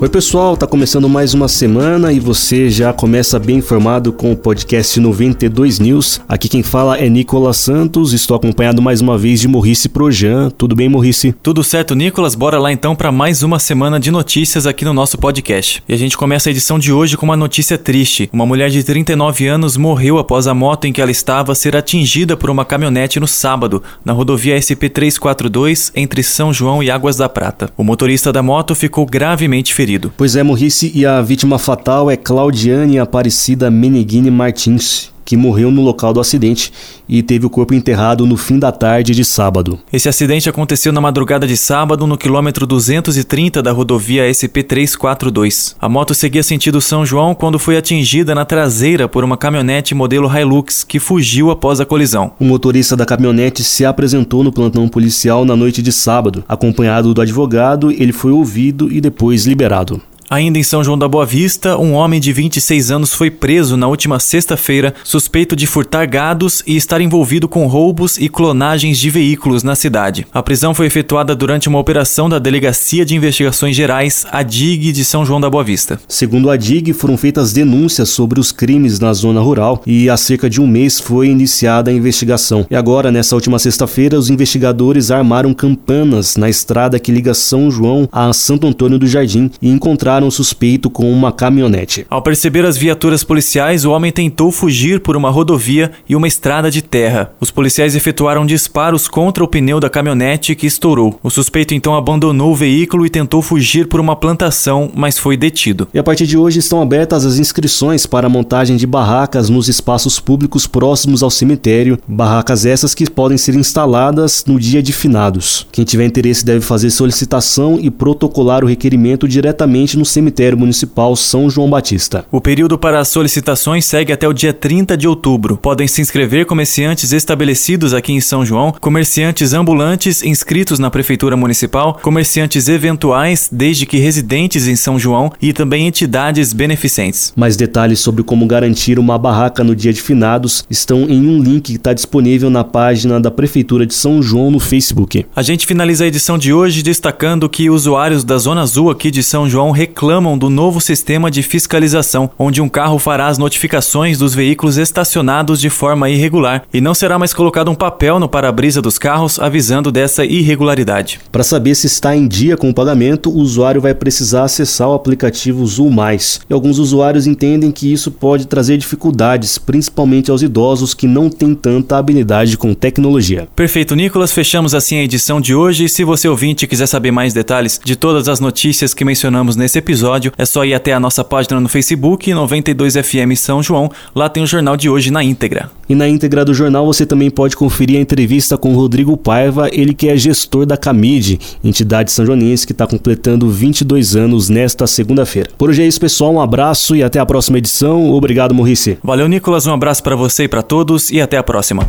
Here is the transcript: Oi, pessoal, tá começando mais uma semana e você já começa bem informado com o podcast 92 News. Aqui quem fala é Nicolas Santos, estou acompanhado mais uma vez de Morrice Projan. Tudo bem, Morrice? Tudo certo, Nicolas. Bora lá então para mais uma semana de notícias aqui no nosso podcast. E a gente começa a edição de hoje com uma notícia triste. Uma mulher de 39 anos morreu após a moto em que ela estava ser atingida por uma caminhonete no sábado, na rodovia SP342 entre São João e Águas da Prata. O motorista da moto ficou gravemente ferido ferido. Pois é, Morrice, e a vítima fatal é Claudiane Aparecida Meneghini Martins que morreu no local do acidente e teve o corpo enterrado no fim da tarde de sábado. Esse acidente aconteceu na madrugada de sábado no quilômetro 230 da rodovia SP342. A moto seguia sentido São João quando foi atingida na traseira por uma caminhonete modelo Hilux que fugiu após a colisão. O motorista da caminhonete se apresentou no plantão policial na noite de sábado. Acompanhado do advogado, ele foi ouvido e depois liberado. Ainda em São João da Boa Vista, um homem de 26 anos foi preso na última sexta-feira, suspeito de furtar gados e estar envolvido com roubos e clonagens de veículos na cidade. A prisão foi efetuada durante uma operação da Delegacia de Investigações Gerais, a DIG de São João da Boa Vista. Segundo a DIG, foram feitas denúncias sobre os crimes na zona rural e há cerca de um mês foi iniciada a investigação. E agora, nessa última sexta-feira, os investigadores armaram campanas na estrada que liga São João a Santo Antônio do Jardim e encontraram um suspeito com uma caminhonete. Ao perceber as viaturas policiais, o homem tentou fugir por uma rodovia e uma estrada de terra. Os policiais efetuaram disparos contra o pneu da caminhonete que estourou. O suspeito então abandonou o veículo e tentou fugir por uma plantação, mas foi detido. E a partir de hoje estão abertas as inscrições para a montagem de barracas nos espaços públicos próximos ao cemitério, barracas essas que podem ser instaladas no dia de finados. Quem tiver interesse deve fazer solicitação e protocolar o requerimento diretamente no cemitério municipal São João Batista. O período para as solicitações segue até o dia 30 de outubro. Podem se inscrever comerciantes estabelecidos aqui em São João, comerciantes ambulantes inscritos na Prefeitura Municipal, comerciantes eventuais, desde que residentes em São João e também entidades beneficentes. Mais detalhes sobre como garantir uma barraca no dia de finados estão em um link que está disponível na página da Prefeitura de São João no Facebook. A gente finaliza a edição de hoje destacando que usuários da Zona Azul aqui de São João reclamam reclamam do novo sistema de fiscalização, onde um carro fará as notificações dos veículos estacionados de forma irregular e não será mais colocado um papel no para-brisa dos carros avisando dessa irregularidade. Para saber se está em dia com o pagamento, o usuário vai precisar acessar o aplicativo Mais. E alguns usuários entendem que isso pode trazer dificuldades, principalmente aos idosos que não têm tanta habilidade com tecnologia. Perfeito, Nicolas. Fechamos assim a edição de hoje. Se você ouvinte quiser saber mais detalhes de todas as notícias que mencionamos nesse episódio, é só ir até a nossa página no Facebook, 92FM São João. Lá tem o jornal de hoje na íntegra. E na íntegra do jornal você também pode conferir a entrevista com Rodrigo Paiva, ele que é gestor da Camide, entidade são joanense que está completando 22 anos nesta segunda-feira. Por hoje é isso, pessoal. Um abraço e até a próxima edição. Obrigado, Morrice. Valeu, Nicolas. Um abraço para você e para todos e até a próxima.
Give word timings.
Oi, 0.00 0.08
pessoal, 0.08 0.56
tá 0.56 0.64
começando 0.64 1.08
mais 1.08 1.34
uma 1.34 1.48
semana 1.48 2.12
e 2.12 2.20
você 2.20 2.70
já 2.70 2.92
começa 2.92 3.36
bem 3.36 3.56
informado 3.56 4.12
com 4.12 4.30
o 4.30 4.36
podcast 4.36 5.00
92 5.00 5.80
News. 5.80 6.20
Aqui 6.28 6.48
quem 6.48 6.62
fala 6.62 6.96
é 6.96 7.08
Nicolas 7.08 7.56
Santos, 7.56 8.12
estou 8.12 8.36
acompanhado 8.36 8.80
mais 8.80 9.00
uma 9.00 9.18
vez 9.18 9.40
de 9.40 9.48
Morrice 9.48 9.88
Projan. 9.88 10.50
Tudo 10.50 10.76
bem, 10.76 10.88
Morrice? 10.88 11.34
Tudo 11.42 11.64
certo, 11.64 11.96
Nicolas. 11.96 12.36
Bora 12.36 12.60
lá 12.60 12.70
então 12.70 12.94
para 12.94 13.10
mais 13.10 13.42
uma 13.42 13.58
semana 13.58 13.98
de 13.98 14.12
notícias 14.12 14.68
aqui 14.68 14.84
no 14.84 14.94
nosso 14.94 15.18
podcast. 15.18 15.82
E 15.88 15.92
a 15.92 15.96
gente 15.96 16.16
começa 16.16 16.48
a 16.48 16.52
edição 16.52 16.78
de 16.78 16.92
hoje 16.92 17.16
com 17.16 17.26
uma 17.26 17.36
notícia 17.36 17.76
triste. 17.76 18.30
Uma 18.32 18.46
mulher 18.46 18.70
de 18.70 18.84
39 18.84 19.48
anos 19.48 19.76
morreu 19.76 20.16
após 20.18 20.46
a 20.46 20.54
moto 20.54 20.84
em 20.84 20.92
que 20.92 21.02
ela 21.02 21.10
estava 21.10 21.56
ser 21.56 21.74
atingida 21.74 22.36
por 22.36 22.50
uma 22.50 22.64
caminhonete 22.64 23.18
no 23.18 23.26
sábado, 23.26 23.82
na 24.04 24.12
rodovia 24.12 24.56
SP342 24.56 25.90
entre 25.96 26.22
São 26.22 26.52
João 26.52 26.84
e 26.84 26.88
Águas 26.88 27.16
da 27.16 27.28
Prata. 27.28 27.68
O 27.76 27.82
motorista 27.82 28.32
da 28.32 28.44
moto 28.44 28.76
ficou 28.76 29.04
gravemente 29.04 29.74
ferido 29.74 29.87
ferido. 29.88 30.12
Pois 30.16 30.36
é, 30.36 30.42
Morrice, 30.42 30.92
e 30.94 31.06
a 31.06 31.22
vítima 31.22 31.58
fatal 31.58 32.10
é 32.10 32.16
Claudiane 32.16 32.98
Aparecida 32.98 33.70
Meneghini 33.70 34.30
Martins 34.30 35.10
que 35.28 35.36
morreu 35.36 35.70
no 35.70 35.82
local 35.82 36.14
do 36.14 36.20
acidente 36.20 36.72
e 37.06 37.22
teve 37.22 37.44
o 37.44 37.50
corpo 37.50 37.74
enterrado 37.74 38.24
no 38.24 38.34
fim 38.34 38.58
da 38.58 38.72
tarde 38.72 39.14
de 39.14 39.22
sábado. 39.26 39.78
Esse 39.92 40.08
acidente 40.08 40.48
aconteceu 40.48 40.90
na 40.90 41.02
madrugada 41.02 41.46
de 41.46 41.54
sábado 41.54 42.06
no 42.06 42.16
quilômetro 42.16 42.66
230 42.66 43.62
da 43.62 43.70
rodovia 43.70 44.22
SP342. 44.30 45.74
A 45.78 45.86
moto 45.86 46.14
seguia 46.14 46.42
sentido 46.42 46.80
São 46.80 47.04
João 47.04 47.34
quando 47.34 47.58
foi 47.58 47.76
atingida 47.76 48.34
na 48.34 48.46
traseira 48.46 49.06
por 49.06 49.22
uma 49.22 49.36
caminhonete 49.36 49.94
modelo 49.94 50.34
Hilux 50.34 50.82
que 50.82 50.98
fugiu 50.98 51.50
após 51.50 51.78
a 51.78 51.84
colisão. 51.84 52.32
O 52.40 52.44
motorista 52.46 52.96
da 52.96 53.04
caminhonete 53.04 53.62
se 53.62 53.84
apresentou 53.84 54.42
no 54.42 54.50
plantão 54.50 54.88
policial 54.88 55.44
na 55.44 55.54
noite 55.54 55.82
de 55.82 55.92
sábado. 55.92 56.42
Acompanhado 56.48 57.12
do 57.12 57.20
advogado, 57.20 57.90
ele 57.90 58.14
foi 58.14 58.32
ouvido 58.32 58.90
e 58.90 58.98
depois 58.98 59.44
liberado. 59.44 60.00
Ainda 60.30 60.58
em 60.58 60.62
São 60.62 60.84
João 60.84 60.98
da 60.98 61.08
Boa 61.08 61.24
Vista, 61.24 61.78
um 61.78 61.94
homem 61.94 62.20
de 62.20 62.34
26 62.34 62.90
anos 62.90 63.14
foi 63.14 63.30
preso 63.30 63.78
na 63.78 63.88
última 63.88 64.20
sexta-feira, 64.20 64.94
suspeito 65.02 65.56
de 65.56 65.66
furtar 65.66 66.06
gados 66.06 66.62
e 66.66 66.76
estar 66.76 67.00
envolvido 67.00 67.48
com 67.48 67.66
roubos 67.66 68.18
e 68.18 68.28
clonagens 68.28 68.98
de 68.98 69.08
veículos 69.08 69.62
na 69.62 69.74
cidade. 69.74 70.26
A 70.30 70.42
prisão 70.42 70.74
foi 70.74 70.84
efetuada 70.84 71.34
durante 71.34 71.66
uma 71.66 71.78
operação 71.78 72.28
da 72.28 72.38
Delegacia 72.38 73.06
de 73.06 73.16
Investigações 73.16 73.74
Gerais, 73.74 74.26
a 74.30 74.42
DIG 74.42 74.92
de 74.92 75.02
São 75.02 75.24
João 75.24 75.40
da 75.40 75.48
Boa 75.48 75.64
Vista. 75.64 75.98
Segundo 76.06 76.50
a 76.50 76.58
DIG, 76.58 76.92
foram 76.92 77.16
feitas 77.16 77.54
denúncias 77.54 78.10
sobre 78.10 78.38
os 78.38 78.52
crimes 78.52 79.00
na 79.00 79.14
zona 79.14 79.40
rural 79.40 79.82
e 79.86 80.10
há 80.10 80.16
cerca 80.18 80.50
de 80.50 80.60
um 80.60 80.66
mês 80.66 81.00
foi 81.00 81.28
iniciada 81.28 81.90
a 81.90 81.94
investigação. 81.94 82.66
E 82.70 82.76
agora, 82.76 83.10
nessa 83.10 83.34
última 83.34 83.58
sexta-feira, 83.58 84.18
os 84.18 84.28
investigadores 84.28 85.10
armaram 85.10 85.54
campanas 85.54 86.36
na 86.36 86.50
estrada 86.50 86.98
que 86.98 87.10
liga 87.10 87.32
São 87.32 87.70
João 87.70 88.06
a 88.12 88.30
Santo 88.34 88.66
Antônio 88.66 88.98
do 88.98 89.06
Jardim 89.06 89.50
e 89.62 89.70
encontraram 89.70 90.17
um 90.22 90.30
suspeito 90.30 90.90
com 90.90 91.10
uma 91.10 91.32
caminhonete. 91.32 92.06
Ao 92.08 92.22
perceber 92.22 92.64
as 92.64 92.76
viaturas 92.76 93.24
policiais, 93.24 93.84
o 93.84 93.90
homem 93.90 94.12
tentou 94.12 94.50
fugir 94.50 95.00
por 95.00 95.16
uma 95.16 95.30
rodovia 95.30 95.92
e 96.08 96.14
uma 96.14 96.28
estrada 96.28 96.70
de 96.70 96.82
terra. 96.82 97.32
Os 97.40 97.50
policiais 97.50 97.94
efetuaram 97.96 98.46
disparos 98.46 99.08
contra 99.08 99.42
o 99.42 99.48
pneu 99.48 99.80
da 99.80 99.90
caminhonete 99.90 100.54
que 100.54 100.66
estourou. 100.66 101.18
O 101.22 101.30
suspeito 101.30 101.74
então 101.74 101.94
abandonou 101.94 102.52
o 102.52 102.56
veículo 102.56 103.06
e 103.06 103.10
tentou 103.10 103.42
fugir 103.42 103.86
por 103.86 104.00
uma 104.00 104.16
plantação, 104.16 104.90
mas 104.94 105.18
foi 105.18 105.36
detido. 105.36 105.88
E 105.92 105.98
a 105.98 106.02
partir 106.02 106.26
de 106.26 106.36
hoje 106.36 106.58
estão 106.58 106.82
abertas 106.82 107.24
as 107.24 107.38
inscrições 107.38 108.06
para 108.06 108.26
a 108.26 108.30
montagem 108.30 108.76
de 108.76 108.86
barracas 108.86 109.48
nos 109.48 109.68
espaços 109.68 110.20
públicos 110.20 110.66
próximos 110.66 111.22
ao 111.22 111.30
cemitério, 111.30 111.98
barracas 112.06 112.64
essas 112.66 112.94
que 112.94 113.08
podem 113.10 113.38
ser 113.38 113.54
instaladas 113.54 114.44
no 114.46 114.58
dia 114.58 114.82
de 114.82 114.92
finados. 114.92 115.66
Quem 115.72 115.84
tiver 115.84 116.04
interesse 116.04 116.44
deve 116.44 116.60
fazer 116.60 116.90
solicitação 116.90 117.78
e 117.80 117.90
protocolar 117.90 118.64
o 118.64 118.66
requerimento 118.66 119.26
diretamente 119.26 119.96
no 119.96 120.04
cemitério 120.08 120.58
municipal 120.58 121.14
São 121.14 121.48
João 121.48 121.70
Batista. 121.70 122.24
O 122.32 122.40
período 122.40 122.78
para 122.78 122.98
as 122.98 123.08
solicitações 123.08 123.84
segue 123.84 124.12
até 124.12 124.26
o 124.26 124.32
dia 124.32 124.52
30 124.52 124.96
de 124.96 125.06
outubro. 125.06 125.56
Podem 125.56 125.86
se 125.86 126.00
inscrever 126.00 126.46
comerciantes 126.46 127.12
estabelecidos 127.12 127.94
aqui 127.94 128.12
em 128.12 128.20
São 128.20 128.44
João, 128.44 128.72
comerciantes 128.80 129.52
ambulantes 129.52 130.22
inscritos 130.22 130.78
na 130.78 130.90
Prefeitura 130.90 131.36
Municipal, 131.36 131.98
comerciantes 132.02 132.68
eventuais, 132.68 133.48
desde 133.52 133.86
que 133.86 133.98
residentes 133.98 134.66
em 134.66 134.76
São 134.76 134.98
João 134.98 135.30
e 135.40 135.52
também 135.52 135.86
entidades 135.86 136.52
beneficentes. 136.52 137.32
Mais 137.36 137.56
detalhes 137.56 138.00
sobre 138.00 138.22
como 138.22 138.46
garantir 138.46 138.98
uma 138.98 139.18
barraca 139.18 139.62
no 139.62 139.76
dia 139.76 139.92
de 139.92 140.00
finados 140.00 140.64
estão 140.70 141.02
em 141.02 141.26
um 141.26 141.42
link 141.42 141.68
que 141.68 141.76
está 141.76 141.92
disponível 141.92 142.48
na 142.48 142.64
página 142.64 143.20
da 143.20 143.30
Prefeitura 143.30 143.84
de 143.84 143.94
São 143.94 144.22
João 144.22 144.50
no 144.50 144.58
Facebook. 144.58 145.26
A 145.36 145.42
gente 145.42 145.66
finaliza 145.66 146.04
a 146.04 146.06
edição 146.06 146.38
de 146.38 146.52
hoje 146.52 146.82
destacando 146.82 147.48
que 147.48 147.68
usuários 147.68 148.24
da 148.24 148.38
Zona 148.38 148.62
Azul 148.62 148.90
aqui 148.90 149.10
de 149.10 149.22
São 149.22 149.48
João 149.48 149.70
reclamam 149.70 149.97
reclamam 149.98 150.38
do 150.38 150.48
novo 150.48 150.80
sistema 150.80 151.28
de 151.28 151.42
fiscalização, 151.42 152.30
onde 152.38 152.62
um 152.62 152.68
carro 152.68 153.00
fará 153.00 153.26
as 153.26 153.36
notificações 153.36 154.16
dos 154.16 154.32
veículos 154.32 154.78
estacionados 154.78 155.60
de 155.60 155.68
forma 155.68 156.08
irregular 156.08 156.62
e 156.72 156.80
não 156.80 156.94
será 156.94 157.18
mais 157.18 157.34
colocado 157.34 157.68
um 157.68 157.74
papel 157.74 158.20
no 158.20 158.28
para-brisa 158.28 158.80
dos 158.80 158.96
carros 158.96 159.40
avisando 159.40 159.90
dessa 159.90 160.24
irregularidade. 160.24 161.18
Para 161.32 161.42
saber 161.42 161.74
se 161.74 161.88
está 161.88 162.14
em 162.14 162.28
dia 162.28 162.56
com 162.56 162.70
o 162.70 162.74
pagamento, 162.74 163.28
o 163.28 163.38
usuário 163.38 163.80
vai 163.80 163.92
precisar 163.92 164.44
acessar 164.44 164.88
o 164.88 164.94
aplicativo 164.94 165.66
Mais. 165.90 166.42
E 166.48 166.54
alguns 166.54 166.78
usuários 166.78 167.26
entendem 167.26 167.72
que 167.72 167.92
isso 167.92 168.12
pode 168.12 168.46
trazer 168.46 168.76
dificuldades, 168.76 169.58
principalmente 169.58 170.30
aos 170.30 170.42
idosos 170.42 170.94
que 170.94 171.08
não 171.08 171.28
têm 171.28 171.56
tanta 171.56 171.98
habilidade 171.98 172.56
com 172.56 172.72
tecnologia. 172.72 173.48
Perfeito, 173.56 173.96
Nicolas. 173.96 174.30
Fechamos 174.30 174.76
assim 174.76 174.98
a 174.98 175.02
edição 175.02 175.40
de 175.40 175.56
hoje. 175.56 175.88
Se 175.88 176.04
você 176.04 176.28
ouvinte 176.28 176.68
quiser 176.68 176.86
saber 176.86 177.10
mais 177.10 177.34
detalhes 177.34 177.80
de 177.84 177.96
todas 177.96 178.28
as 178.28 178.38
notícias 178.38 178.94
que 178.94 179.04
mencionamos 179.04 179.56
nesse 179.56 179.76
episódio, 179.76 179.87
é 180.36 180.44
só 180.44 180.64
ir 180.64 180.74
até 180.74 180.92
a 180.92 181.00
nossa 181.00 181.24
página 181.24 181.60
no 181.60 181.68
Facebook, 181.68 182.30
92FM 182.30 183.36
São 183.36 183.62
João. 183.62 183.90
Lá 184.14 184.28
tem 184.28 184.42
o 184.42 184.46
jornal 184.46 184.76
de 184.76 184.88
hoje 184.88 185.10
na 185.10 185.22
íntegra. 185.24 185.70
E 185.88 185.94
na 185.94 186.06
íntegra 186.06 186.44
do 186.44 186.52
jornal 186.52 186.84
você 186.84 187.06
também 187.06 187.30
pode 187.30 187.56
conferir 187.56 187.98
a 187.98 188.02
entrevista 188.02 188.58
com 188.58 188.74
Rodrigo 188.74 189.16
Paiva, 189.16 189.68
ele 189.72 189.94
que 189.94 190.08
é 190.08 190.16
gestor 190.16 190.66
da 190.66 190.76
Camide, 190.76 191.38
entidade 191.64 192.12
são 192.12 192.26
joanense 192.26 192.66
que 192.66 192.72
está 192.72 192.86
completando 192.86 193.48
22 193.48 194.16
anos 194.16 194.48
nesta 194.48 194.86
segunda-feira. 194.86 195.48
Por 195.56 195.70
hoje 195.70 195.82
é 195.82 195.86
isso, 195.86 196.00
pessoal. 196.00 196.34
Um 196.34 196.40
abraço 196.40 196.94
e 196.94 197.02
até 197.02 197.18
a 197.18 197.26
próxima 197.26 197.58
edição. 197.58 198.12
Obrigado, 198.12 198.54
Morrice. 198.54 198.98
Valeu, 199.02 199.28
Nicolas. 199.28 199.66
Um 199.66 199.72
abraço 199.72 200.02
para 200.02 200.16
você 200.16 200.44
e 200.44 200.48
para 200.48 200.62
todos 200.62 201.10
e 201.10 201.20
até 201.20 201.36
a 201.36 201.42
próxima. 201.42 201.88